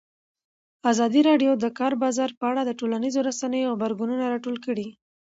[0.91, 4.87] ازادي راډیو د د کار بازار په اړه د ټولنیزو رسنیو غبرګونونه راټول کړي.